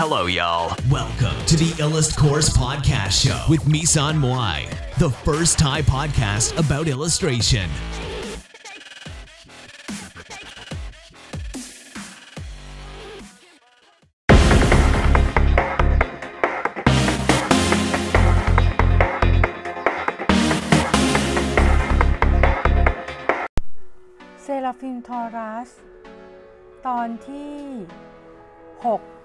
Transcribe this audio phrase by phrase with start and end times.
[0.00, 0.76] Hello, y'all.
[0.90, 4.68] Welcome to the Illust Course Podcast Show with Misan Moai,
[4.98, 7.70] the first Thai podcast about illustration.
[24.42, 25.70] เซราฟิมทอรัส
[26.86, 27.56] ตอนที่
[28.82, 29.15] 6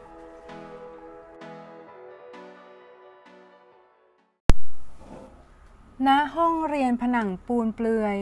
[6.08, 8.18] ณห้องเรียนผนังปูนเปลือย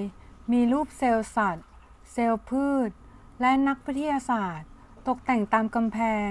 [0.53, 1.67] มีรูปเซลล์สัตว์
[2.13, 2.91] เซลล์พืช
[3.41, 4.69] และนักวิทยาศาสตร์
[5.09, 5.99] ตกแต่งตามกำแพ
[6.29, 6.31] ง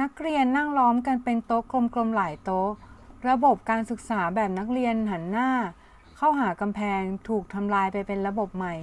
[0.00, 2.70] นักเรียนนั่งล้อมกันเป็นโต๊ะกลมๆหลายโต๊ะ
[3.28, 5.50] ระบบการศึกษาแบบนักเรียนหันหน้า
[6.16, 8.74] เข้าหากำแพงถูกทำลายไปเป็นระบบใหม่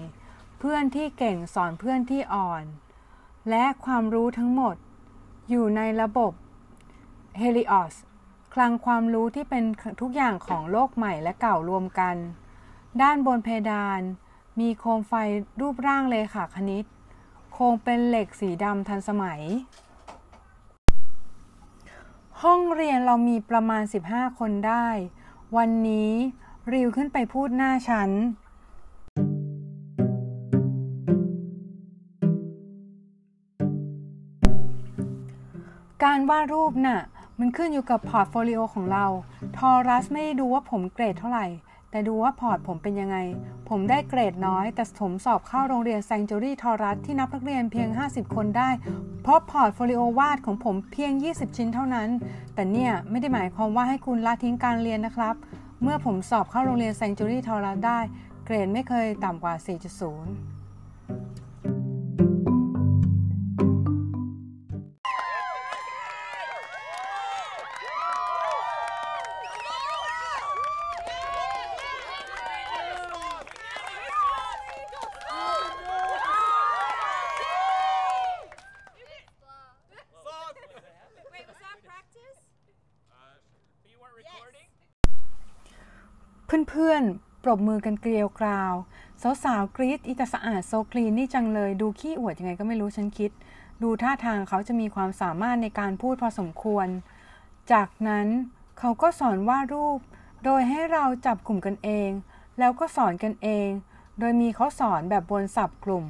[0.60, 2.64] เพื่อนที่เก่งสอนเพื่อนที่อ่อน
[3.50, 4.76] และความรู้ทั้งหมด
[5.50, 6.32] อยู่ในระบบ
[7.42, 7.96] Helios
[8.54, 9.64] คลังความรู้ที่เป็น
[10.02, 12.16] ทุกอย่างของโลกใหม่และเก่ารวมกัน
[13.02, 14.02] ด้านบนเพดาน
[14.60, 15.14] มีโคมไฟ
[15.62, 16.86] รูปร่างเลขาคณิต
[17.54, 19.42] โครงเป็นเหล็กสีดำทันสมัย
[22.42, 24.88] ห้องเรียนเรามีประมาณ 15 คนได้
[25.58, 26.12] วันนี้
[26.72, 28.12] ริวขึ้นไปพูดหน้าชั้น
[36.04, 37.02] การวาดรูปน่ะ
[37.46, 39.06] มันขึ้นอยู่กับ portfolio ของเรา
[39.58, 41.48] ทอรัสไม่ได้ดูว่าผมเกรดเท่าไหร่
[41.92, 43.18] แต่ดูว่า port ผมเป็นยังไง
[43.70, 48.70] ผมได้เกรดน้อย แต่ผมสอบเข้าโรงเรียนแซงจูรี่ทอรัสที่นับนักเรียนเพียง 50 คนได้
[49.24, 52.10] เพราะ portfolio วาดของผมเพียง 20 ชิ้นเท่านั้น
[52.54, 55.36] แต่เนี่ยไม่ได้หมายความว่าให้คุณละทิ้งการเรียนนะครับ
[55.82, 58.00] เมื่อผมสอบเข้าโรงเรียนแซงจูรี่ทอรัสได้
[58.46, 60.53] เกรดไม่เคยต่ำกว่า 4.0
[86.70, 88.74] เพื่อนๆ ปรบมือกันเกลียวกราว
[89.44, 93.32] สาวๆกรี๊ดอีตาสะอาดโซคลีนนี่จังเลย ดูขี้อวดยังไงก็ไม่รู้ฉันคิด
[93.84, 96.88] ดูท่าทางเขาจะมีความสามารถในการพูดพอสมควร
[97.72, 98.28] จากนั้น
[98.80, 100.00] เขาก็สอนวาดรูป
[100.44, 102.10] โดยให้เราจับกลุ่มกันเอง
[102.60, 103.70] แล้วก็สอนกันเอง
[104.20, 106.06] โดยมีเขาสอนแบบบนสับกลุ่ม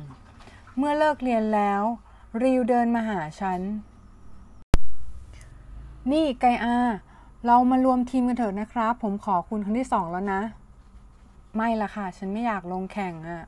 [0.77, 1.81] เมื่อเลิกเรียนแล้ว
[2.41, 3.61] ริวเดินมาหาฉัน
[6.11, 6.77] นี่ไกอา
[7.47, 10.41] เรามารวมทีมกันเถอะนะครับ ผมขอคุณครั้งที่สองแล้วนะ
[11.55, 13.43] ไม่ละค่ะ ฉันไม่อยากลงแข่งอะ่ะ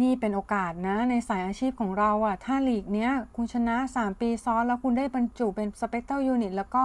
[0.00, 6.84] นี่เป็นโอกาสนะ ในสายอาชีพของเราอะ่ะ ถ้าลีกเนี้ย คุณชนะ 3 ปีซ้อน แล้วคุณได้บรรจุเป็น Specter Unit แล้วก็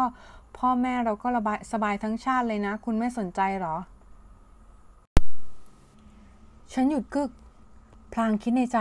[0.58, 3.76] พ่อแม่เราก็ระบายสบายทั้งชาติเลยนะ คุณไม่สนใจหรอ
[6.74, 7.32] ฉันหยุดกึก
[8.14, 8.80] พลางคิดในใจ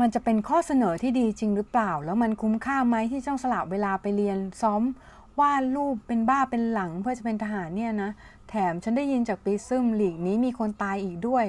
[0.00, 4.82] มันจะเป็นข้อเสนอที่ดีจริงหรือเปล่า แล้วมันคุ้มค่าไหมที่ต้องสละเวลาไปเรียนซ้อม
[5.40, 8.10] วาดรูปเป็นบ้าเป็นหลังเพื่อจะเป็นทหารเนี่ยนะ
[8.48, 11.44] แถมฉันได้ยินจากปีซึมหลีกนี้มีคนตายอีกด้วย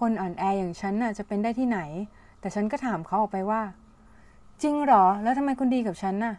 [0.00, 1.80] คนอ่อนแออย่างฉันน่ะจะเป็นได้ที่ไหน
[2.40, 3.62] แต่ฉันก็ถามเขาออกไปว่า
[4.62, 6.34] จริงเหรอ แล้วทำไมคุณดีกับฉันน่ะ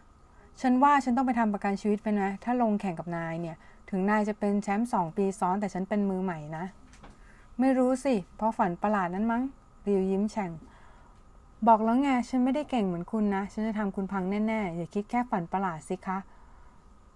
[0.61, 3.55] ฉันว่าฉันต้องไปทำประกันชีวิตไปนะ ถ้าลงแข่งกับนายเนี่ย
[3.89, 6.65] ถึงนายจะเป็นแชมป์สองปีซ้อน แต่ฉันเป็นมือใหม่นะ
[7.59, 9.43] ไม่รู้สิ เพราะฝันประหลาดนั้นมั้ง
[9.87, 10.51] ริวยิ้มแฉ่ง
[11.67, 16.17] บอกแล้วไงฉันไม่ได้เก่งเหมือนคุณนะ ฉันจะทำคุณพังแน่ๆ อย่าคิดแค่ฝันประหลาดสิคะ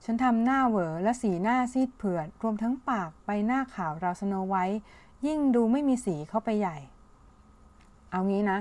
[0.05, 4.81] ฉันทำหน้าเหวอและสีหน้าซีดเผือด รวมทั้งปากใบหน้าขาวราวสโนไวท์
[5.25, 6.77] ยิ่งดูไม่มีสีเข้าไปใหญ่
[8.11, 8.59] เอางี้นะ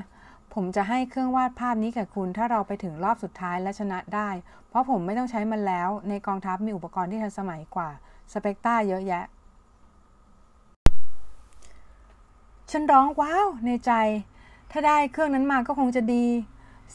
[0.55, 4.29] ผมจะให้เครื่องวาดภาพนี้กับคุณ ถ้าเราไปถึงรอบสุดท้ายและชนะได้
[4.69, 7.91] เพราะผมไม่ต้องใช้มันแล้ว ในกองทัพมีอุปกรณ์ที่ทันสมัยกว่า
[8.33, 9.25] สเปกตาเยอะแยะ
[12.71, 13.93] ฉันร้องว้าว ในใจ
[14.71, 16.25] ถ้าได้เครื่องนั้นมาก็คงจะดี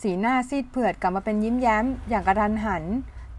[0.02, 2.84] สีหน้าซีดเผือดกลับมาเป็นยิ้มแย้ม อย่างกระดันหัน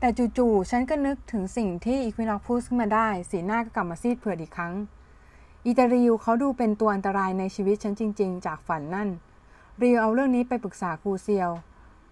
[0.00, 0.08] แต่
[0.38, 4.74] จู่ๆ ฉันก็นึกถึงสิ่งที่อีควินอคพูดขึ้นมาได้ สีหน้าก็กลับมาซีดเผือดอีกครั้ง
[5.64, 9.08] อีตาริวเขาดูเป็นตัวอันตรายในชีวิตฉันจริง ๆ จากฝันนั่น
[9.82, 11.50] ริวเอาเรื่องนี้ไปปรึกษาครูเซียว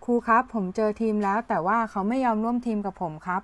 [0.05, 3.43] ครูครับ ผมเจอทีมแล้ว แต่ว่าเขาไม่ยอมร่วมทีมกับผมครับ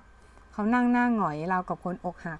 [0.53, 2.39] เขานั่งหน้าหงอยราวกับคนอกหัก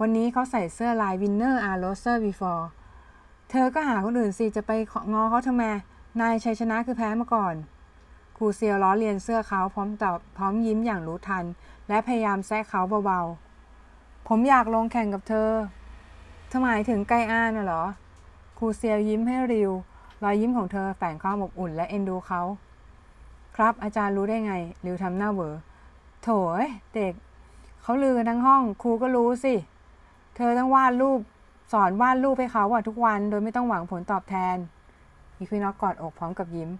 [0.00, 2.64] วันนี้เขาใส่เสื้อลาย Winner are Loser before
[3.50, 4.70] เธอก็หาคนอื่นสิจะไป
[5.12, 5.62] งอเขาทำไม
[6.20, 7.54] นายชัยชนะคือแพ้มาก่อน
[8.36, 11.44] ครูเซียวล้อเลียนเสื้อเขาพร้อมตอบพร้อมยิ้มอย่างรู้ทัน
[11.88, 15.50] และพยายามแซะเขาเบาๆ ผมอยากลงแข่งกับเธอ
[16.52, 17.84] ทำไมถึงไกอ้าน่ะเหรอ
[18.58, 19.70] ครูเซียวยิ้มให้ริว
[20.22, 22.42] รอยยิ้มของเธอแฝงความอบอุ่นและเอ็นดูเขา
[23.56, 24.54] ครับอาจารย์รู้ได้ไง
[24.86, 25.54] ริวทำหน้าเวอ
[26.22, 26.28] โถ
[26.60, 26.62] ย
[26.94, 27.14] เด็ก
[27.82, 29.54] เขาลือกันทั้งห้อง ครูก็รู้สิ
[30.36, 31.20] เธอต้องวาดรูป
[31.72, 34.56] สอนวาดรูปให้เขาอะทุกวัน โดยไม่ต้องหวังผลตอบแทน
[35.36, 36.70] อีควินอกกอดอกพร้อมกับยิ้ม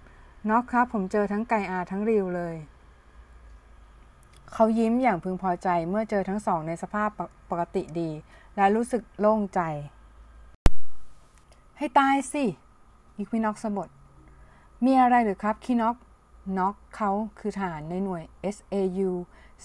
[0.50, 2.56] น็อกครับ ผมเจอทั้งไกอาทั้งริวเลย
[4.52, 7.08] เขายิ้มอย่างพึงพอใจเมื่อเจอทั้งสองในสภาพ
[7.50, 8.10] ปกติดี
[8.56, 9.60] และรู้สึกโล่งใจ
[11.78, 12.44] ให้ตายสิ
[13.16, 13.88] อีควินอกสบท
[14.84, 15.96] มีอะไรหรือครับคีน็อก
[16.58, 18.22] น็อกเขาคือฐานในหน่วย
[18.54, 19.10] SAU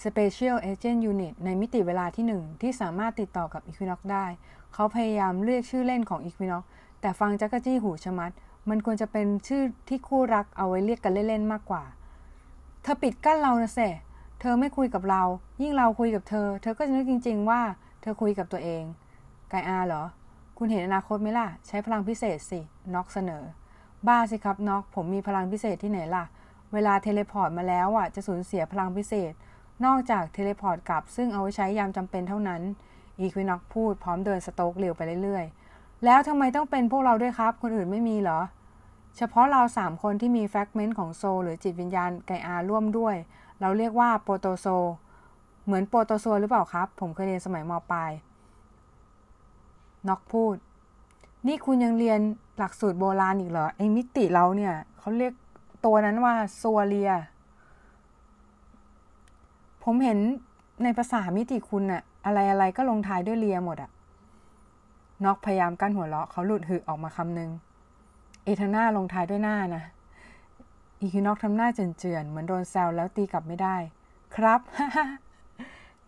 [0.02, 4.26] Special Agent Unit ในมิติเวลาที่หนึ่งที่สามารถติดต่อกับ Equinox ได้
[4.74, 6.62] เขาพยายามเรียกชื่อเล่นของ Equinox
[7.00, 8.32] แต่ฟังจักรจี้หูชะมัด
[8.68, 11.84] มันควรจะเป็นชื่อที่คู่รักเอาไว้เรียกกันเล่นๆมากกว่า
[12.82, 13.80] เธอปิดกั้นเรานะเส
[14.40, 15.22] เธอไม่คุยกับเรา
[15.62, 17.60] ยิ่งเราคุยกับเธอ เธอก็จะนึกจริง ๆ ว่า
[18.00, 18.82] เธอคุยกับตัวเอง
[19.52, 20.02] ไกอาเหรอ
[20.58, 22.60] คุณเห็นอนาคตไหมล่ะ ใช้พลังพิเศษสิ
[22.94, 23.42] น็อกเสนอ
[24.06, 26.24] บ้าสิครับน็อกผมมีพลังพิเศษที่ไหนล่ะ
[26.72, 29.32] เวลา teleport มาแล้วอะ จะสูญเสียพลังพิเศษ
[29.84, 32.62] นอกจาก teleport กลับ ซึ่งเอาไว้ใช้ยามจำเป็นเท่านั้น
[33.18, 35.61] อีควินอกพูดพร้อมเดินสโต๊กเร็วไปเรื่อยๆ
[36.04, 38.40] แล้วทำไมต้องเป็นพวกเราด้วยครับ คนอื่นไม่มีเหรอ
[39.16, 43.16] เฉพาะเราสามคนที่มี fragment ของ soul หรือจิตวิญญาณไกอาร่วมด้วย
[43.60, 44.66] เราเรียกว่าโปรโตโซ
[45.64, 48.10] เหมือนโปรโตโซหรือเปล่าครับ ผมเคยเรียนสมัยมปลาย
[50.08, 50.56] น็อกพูด
[51.46, 52.20] นี่คุณยังเรียน
[52.58, 55.32] หลักสูตรโบราณอีกเหรอ ไอ้มิติเราเนี่ยเขาเรียก
[55.84, 57.12] ตัวนั้นว่าซัวเลีย
[59.84, 60.18] ผมเห็น
[60.82, 63.90] ในภาษามิติคุณอะอะไรอะไรก็ลงท้ายด้วยเลียหมดอะ
[65.24, 67.50] น็อกพยายามกั้นหัวเราะเขาหลุดหึออกมาคำหนึง
[68.44, 69.82] เอทาน่าลงท้ายด้วยหน้านะ
[71.00, 73.76] อีคินอกทำหน้าเจือนๆเหมือนโดนแซวแล้วตีกลับไม่ได้
[74.36, 74.60] ครับ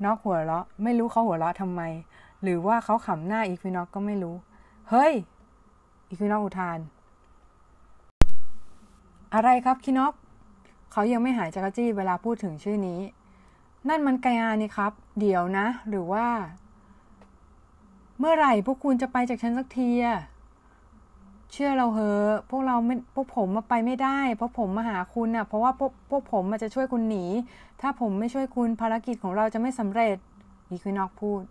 [0.05, 1.83] นอกหัวเราะ ไม่รู้เขาหัวเราะทำไม
[2.43, 4.37] หรือว่าเขาขำหน้าอีควินอกก็ไม่รู้
[4.91, 5.13] เฮ้ย
[6.09, 6.79] อีควินอกอุทาน
[9.35, 10.15] อะไรครับคินอก
[10.93, 13.01] เขายังไม่หายจากจี้เวลาพูดถึงชื่อนี้
[13.89, 16.27] นั่นมันไกอานี่ครับ เดี๋ยวนะ หรือว่า
[18.27, 20.21] มื่อไหร่พวกคุณจะไปจากฉันสักทีอะ
[21.53, 27.25] เชื่อเราเหอะพวกเราไม่พวกผมมาไปไม่ได้ เพราะผมมาหาคุณน่ะเพราะว่าพวกพวกผมมาจะช่วยคุณหนี
[27.81, 30.17] ถ้าผมไม่ช่วยคุณภารกิจของเราจะไม่สำเร็จ
[30.69, 31.43] อีควินอกพูด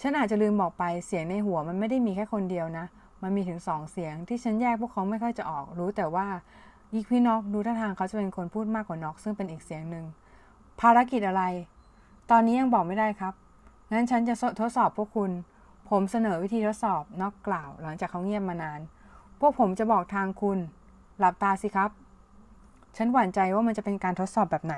[0.00, 2.86] ฉันอาจจะลืมบอกไปเสียงในหัวมันไม่ได้มีแค่คนเดียวนะ
[3.22, 6.26] มันมีถึงสองเสียงที่ฉันแยกพวกเขาไม่ค่อยจะออก รู้แต่ว่า
[6.92, 10.04] อีควินอกดูท่าทางเขาจะเป็นคนพูดมากกว่านอกซึ่งเป็นอีกเสียงหนึ่ง
[10.80, 11.42] ภารกิจอะไร
[12.30, 13.34] ตอนนี้ยังบอกไม่ได้ครับ
[13.92, 15.30] งั้นฉันจะทดสอบพวกคุณ
[15.88, 18.80] ผมเสนอวิธีทดสอบนอกกล่าว หลังจากเขาเงียบมานาน
[19.40, 20.58] พวกผมจะบอกทางคุณ
[21.18, 21.90] หลับตาสิครับ
[22.96, 24.76] ฉันหวั่นใจว่ามันจะเป็นการทดสอบแบบไหน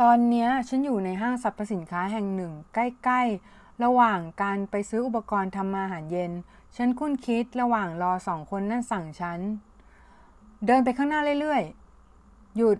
[0.00, 3.22] ตอนนี้ฉันอยู่ในห้างสรรพสินค้าแห่งหนึ่ง ใกล้
[3.52, 6.32] ๆ ระหว่างการไปซื้ออุปกรณ์ทำอาหารเย็น
[6.76, 9.40] ฉันคุ้นคิดระหว่างรอสองคนนั่นสั่งฉัน
[10.66, 12.78] เดินไปข้างหน้าเรื่อยๆ หยุด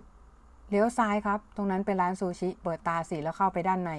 [0.69, 3.91] เลี้ยวซ้ายครับ ตรงนั้นเป็นร้านซูชิ เปิดตาสีแล้วเข้าไปด้านใน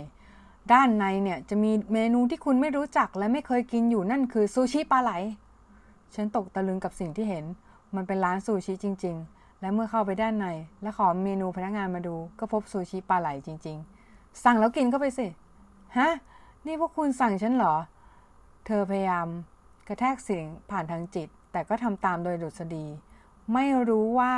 [0.72, 5.12] ด้านในเนี่ยจะมีเมนูที่คุณไม่รู้จักและไม่เคยกินอยู่นั่นคือซูชิปลาไหล
[6.14, 7.44] ฉันตกตะลึงกับสิ่งที่เห็น
[7.96, 10.46] มันเป็นร้านซูชิจริง ๆ และเมื่อเข้าไปด้านใน
[10.82, 13.76] และขอเมนูพนักงานมาดู ก็พบซูชิปลาไหลจริง
[14.10, 15.26] ๆ สั่งแล้วกินเข้าไปสิ
[15.98, 16.10] ฮะ
[16.66, 17.74] นี่พวกคุณสั่งฉันเหรอ
[18.66, 19.26] เธอพยายาม
[19.88, 22.86] กระแทกเสียงผ่านทางจิต แต่ก็ทำตามโดยดุษฎี
[23.52, 24.34] ไม่รู้ว่า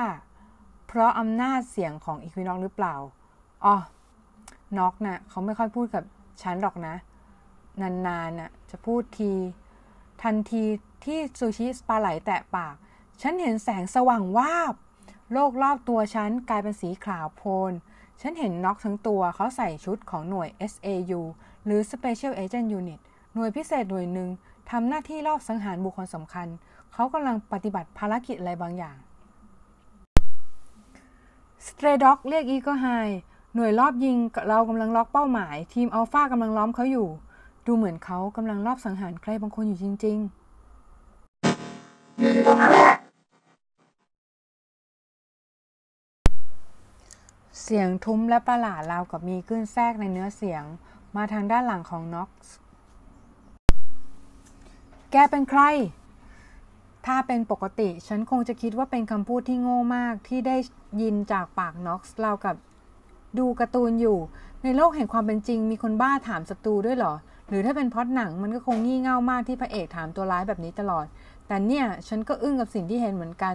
[0.89, 2.95] เพราะอำนาจเสียงของอีควินอกหรือเปล่า
[3.65, 3.75] อ๋อ
[4.79, 6.05] น็อกนะ่ะเขาไม่ค่อยพูดกับ
[6.43, 6.95] ฉันหรอกนะ
[7.81, 9.33] นานๆน่ะจะพูดที
[10.23, 10.65] ทันที
[11.05, 12.75] ที่ซูชิปลาไหลแตะปาก
[13.23, 14.75] ฉันเห็นแสงสว่างวาบ
[15.33, 17.73] โลกรอบตัวฉันกลายเป็นสีขาวโพลน
[18.21, 21.21] ฉันเห็นน็อกทั้งตัวเขาใส่ชุดของหน่วย SAU
[21.65, 23.01] หรือ Special Agent Unit
[23.35, 24.29] หน่วยพิเศษหน่วยหนึ่ง
[24.71, 26.49] ทำหน้าที่รอบสังหารบุคคลสำคัญ
[26.93, 28.97] เขากำลังปฏิบัติภารกิจอะไรบางอย่าง
[31.67, 33.15] Stray Dog เรียก Eagle High
[33.55, 34.17] หน่วยรอบยิง
[34.49, 37.09] เรากำลังล็อกเป้าหมาย ทีมอัลฟากำลังล้อมเขาอยู่
[37.67, 40.39] ดูเหมือนเขากำลังรอบสังหารใครบางคนอยู่จริง ๆ
[47.63, 50.63] เสียงทุ้มและประหลาดราวกับมีขึ้นแทรกในเนื้อเสียง
[51.17, 52.55] มาทางด้านหลังของน็อกซ์
[55.11, 55.63] แกเป็นใคร
[57.13, 60.57] ถ้าเป็นปกติ ฉันคงจะคิดว่าเป็นคำพูดที่โง่มากที่ได้
[61.03, 62.57] ยินจากปากน็อกซ์เรากับ
[63.39, 64.19] ดูการ์ตูนอยู่
[64.65, 67.15] ในโลกแห่งความเป็นจริง มีคนบ้าถามศัตรูด้วยเหรอ
[67.49, 71.07] หรือถ้าเป็นพอดหนังมันก็คงงี่เง่ามากที่พระเอกถามตัวร้ายแบบนี้ตลอด
[71.47, 73.55] แต่เนี่ยฉันก็อึ้งกับสิ่งที่เห็นเหมือนกัน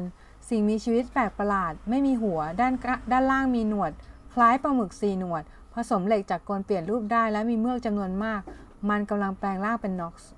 [0.50, 2.74] สิ่งมีชีวิตแปลกประหลาด ไม่มีหัว ด้าน
[3.12, 3.91] ด้านล่างมีหนวด
[4.33, 5.43] คล้ายปลาหมึกสีหนวด
[5.74, 8.41] ผสมเหล็กจากกลเปลี่ยนรูปได้และมีเมือกจำนวนมาก
[8.89, 10.31] มันกำลังแปลงร่างเป็นน็อกซ์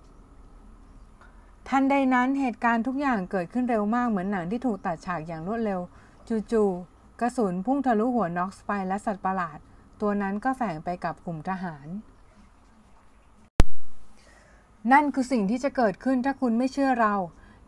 [1.70, 5.80] ทันใดนั้นเหตุการณ์ทุกอย่างเกิดขึ้นเร็วมากเหมือนหนังที่ถูกตัดฉากอย่างรวดเร็ว
[6.52, 9.60] จู่ๆกระสุนพุ่งทะลุหัวน็อกไปและสัตว์ประหลาด
[10.02, 11.88] ตัวนั้นก็แฝงไปกับกลุ่มทหาร
[14.92, 17.14] นั่นคือสิ่งที่จะเกิดขึ้นถ้าคุณไม่เชื่อเรา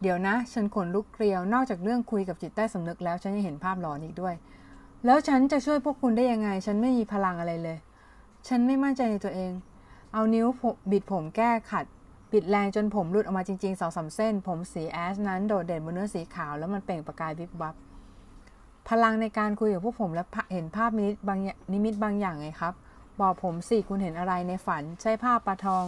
[0.01, 4.33] เดี๋ยวนะ ฉันขนลุกเกลียวนอกจากเรื่องคุยกับจิตใต้สำนึกแล้วฉันยังเห็นภาพหลอนอีกด้วย
[5.05, 7.77] แล้วฉันจะช่วยพวกคุณได้ยังไง ฉันไม่มีพลังอะไรเลย
[8.47, 9.51] ฉันไม่มั่นใจในตัวเอง
[10.13, 10.47] เอานิ้ว
[10.91, 11.85] บิดผมแก้ขัด
[12.31, 17.75] บิดแรงจนผมหลุดออกมาจริงๆสองสาเส้น ผมสีแอชนั้นโดดเด่นบนเนื้อสีขาวแล้วมันเปล่งประกายวิบวับ
[18.89, 21.39] พลังในการคุยกับพวกผมและเห็นภาพนิมิตบาง
[21.73, 22.73] นิมิตบางอย่างไงครับ
[23.21, 25.85] บอกผมสิคุณเห็นอะไรในฝัน ใช่ภาพปลาทอง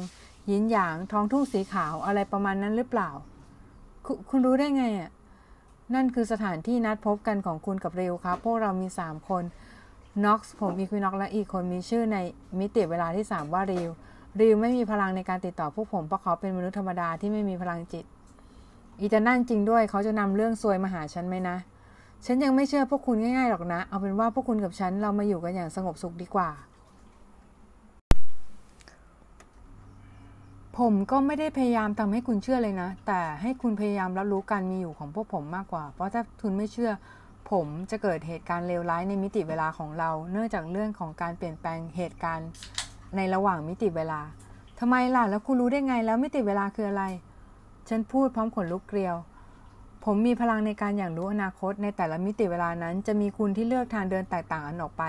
[0.49, 3.09] ยินหยางทองทุ่งสีขาวอะไรประมาณนั้นหรือเปล่า
[4.05, 5.11] คคุณรู้ได้ไงอะ
[5.95, 9.43] นั่นคือสถานที่นัดพบกันของคุณกับเรวครับ พวกเรามี 3 คน
[10.25, 12.17] น็อกซ์ผมอีควิน็อกและอีกคนมีชื่อใน
[12.59, 13.89] มิติเวลาที่ 3 ว่าเรว
[14.39, 18.05] ริวไม่มีพลังในการติดต่อพวกผมเพราะเขาเป็นมนุษย์ธรรมดาที่ไม่มีพลังจิต
[18.99, 21.57] อีจะนั่นจริงด้วย เขาจะนำเรื่องซวยมาหาฉันไหมนะ
[22.25, 26.49] ฉันยังไม่เชื่อพวกคุณง่ายๆหรอกนะ เอาเป็นว่าพวกคุณกับฉันเรามาอยู่กันอย่างสงบสุขดีกว่า
[30.77, 36.91] ผมก็ไม่ได้พยายามทำให้คุณเชื่อเลยนะ แต่ให้คุณพยายามรับรู้การมีอยู่ของพวกผมมากกว่า เพราะถ้าคุณไม่เชื่อ
[37.51, 42.49] ผมจะเกิดเหตุการณ์เลวร้ายในมิติเวลาของเรา เนื่องจากเรื่องของการเปลี่ยนแปลงเหตุการณ์
[43.15, 44.21] ในระหว่างมิติเวลา
[44.79, 47.03] ทำไมล่ะแล้วคุณรู้ได้ไงแล้วมิติเวลาคืออะไร
[47.89, 49.15] ฉันพูดพร้อมขนลุกเกลียว
[50.05, 55.03] ผมมีพลังในการอย่างรู้อนาคต ในแต่ละมิติเวลานั้น จะมีคุณที่เลือกทางเดินแตกต่างกันออกไป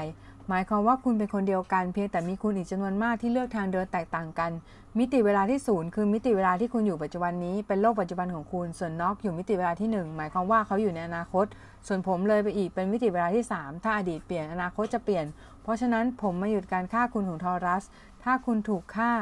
[0.48, 4.50] หมายความว่าคุณเป็นคนเดียวกันเพียงแต่มีคุณอีกจำนวนมากที่เลือกทางเดินแตกต่างกัน
[4.98, 11.46] มิติเวลาที่ศูนย์คือมิติเวลาที่คุณอยู่ปัจจุบันนี้เป็นโลกปัจจุบันของคุณ ส่วนน็อกอยู่มิติเวลาที่ 1 หมายความว่าเขาอยู่ในอนาคต
[11.86, 15.24] ส่วนผมเลยไปอีกเป็นมิติเวลาที่ 3 ถ้าอดีตเปลี่ยนอนาคตจะเปลี่ยน
[15.70, 17.84] ราะฉะนั้นผมมาหยุดการฆ่าคุณของทอรัส
[18.22, 19.12] ถ้าคุณถูกฆ่า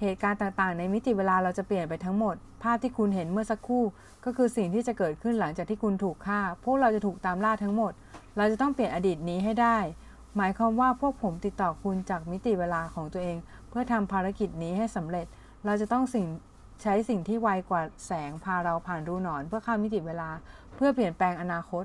[0.00, 3.84] เหตุการณ์ต่างๆ ในมิติเวลาเราจะเปลี่ยนไปทั้งหมด ภาพที่คุณเห็นเมื่อสักครู่
[4.24, 7.92] ก็คือสิ่งที่จะเกิดขึ้นหลังจากที่คุณถูกฆ่า พวกเราจะถูกตามล่าทั้งหมด
[8.36, 9.78] เราจะต้องเปลี่ยนอดีตนี้ให้ได้
[10.36, 13.36] หมายความว่าพวกผมติดต่อคุณจากมิติเวลาของตัวเอง
[13.68, 15.26] เพื่อทำภารกิจนี้ให้สำเร็จ
[15.64, 16.26] เราจะต้องสิ่ง
[16.82, 20.30] ใช้สิ่งที่ไวกว่าแสงพาเราผ่านรูหนอน เพื่อข้ามมิติเวลา
[20.76, 21.84] เพื่อเปลี่ยนแปลงอนาคต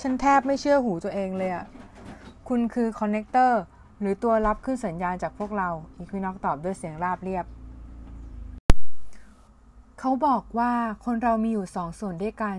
[0.00, 1.64] ฉันแทบไม่เชื่อหูตัวเองเลยอะ
[2.54, 3.60] คุณคือ connector
[4.00, 7.46] หรือตัวรับคลื่นสัญญาณจากพวกเราอีควินอกตอบด้วยเสียงราบเรียบ
[9.98, 10.72] เขาบอกว่า
[11.04, 12.58] คนเรามีอยู่สองส่วนด้วยกัน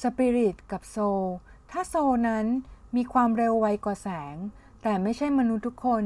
[0.00, 1.24] สปิริตกับ soul
[1.70, 2.46] ถ้า soul นั้น
[2.96, 4.36] มีความเร็วไวกว่าแสง
[4.82, 6.04] แต่ไม่ใช่มนุษย์ทุกคน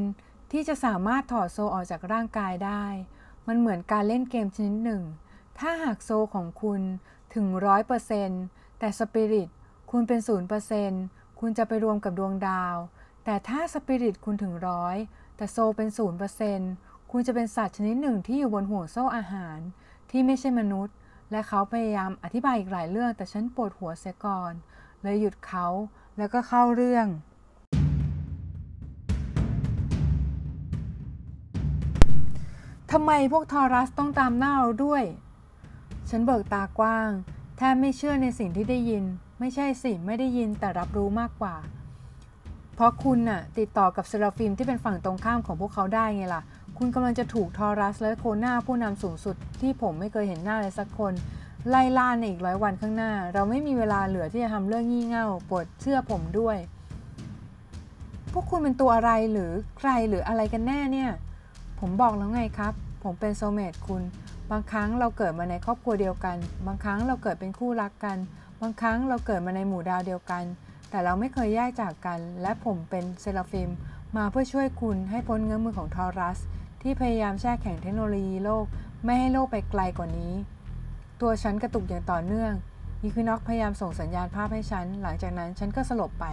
[0.52, 2.84] ที่จะสามารถถอด soul ออกจากร่างกายได้
[3.46, 5.02] มันเหมือนการเล่นเกมชนิดหนึ่ง
[5.58, 6.80] ถ้าหากโซลของคุณ
[7.34, 8.30] ถึงร้อยเปอร์เซน
[8.78, 9.48] แต่สปิริต
[9.90, 10.92] คุณเป็นศูนย์เปอร์เซน
[11.40, 12.76] คุณจะไปรวมกับดวงดาว
[13.30, 14.96] แต่ถ้าสปิริตคุณถึงร้อย
[15.36, 16.60] แต่โซเป็นศูนย์เปอร์เซน
[17.10, 19.58] คุณจะเป็นสัตว์ชนิดหนึ่งที่อยู่บนห่วงโซ่อาหาร
[20.10, 20.94] ที่ไม่ใช่มนุษย์
[21.30, 24.52] และเขาพยายามอธิบายอีกหลายเรื่อง แต่ฉันปวดหัวเสียก่อน
[25.02, 25.66] เลยหยุดเขา
[26.18, 27.06] แล้วก็เข้าเรื่อง
[32.90, 35.04] ทำไมพวกทอรัสต้องตามหน้าเราด้วย
[36.10, 37.10] ฉันเบิกตากว้าง
[37.56, 39.04] แทบไม่เชื่อในสิ่งที่ได้ยิน
[39.38, 41.56] ไม่ใช่สิ ไม่ได้ยินแต่รับรู้มากกว่า
[42.80, 46.42] เพราะคุณน่ะติดต่อกับเซราฟิมที่เป็นฝั่งตรงข้ามของพวกเขาได้ไงล่ะ
[46.78, 51.12] คุณกำลังจะถูกทอรัสและโคนาผู้นำสูงสุดที่ผมไม่เคยเห็นหน้าเลยสักคน
[51.68, 56.56] ไล่ล่าในอีกร้อยวันข้างหน้า เราไม่มีเวลาเหลือที่จะทำเรื่องงี่เง่าปวดเชื่อผมด้วย
[58.32, 61.10] พวกคุณเป็นตัวอะไรหรือใครหรืออะไรกันแน่เนี่ย
[61.80, 62.72] ผมบอกแล้วไงครับ
[63.04, 64.02] ผมเป็น soulmate คุณ
[64.50, 68.18] บางครั้งเราเกิดมาในครอบครัวเดียวกัน บางครั้งเราเกิดเป็นคู่รักกัน
[68.60, 70.44] บางครั้งเราเกิดมาในหมู่ดาวเดียวกัน
[70.90, 73.70] แต่เราไม่เคยแยกจากกัน และผมเป็น Seraphim
[74.16, 76.38] มาเพื่อช่วยคุณให้พ้นเงื้อมมือของทอรัส
[76.82, 78.64] ที่พยายามแช่แข็งเทคโนโลยีโลก
[79.04, 80.34] ไม่ให้โลกไปไกลกว่านี้
[81.20, 82.52] ตัวฉันกระตุกอย่างต่อเนื่อง
[83.02, 86.26] อีควินอกพยายามส่งสัญญาณภาพให้ฉัน หลังจากนั้นฉันก็สลบไป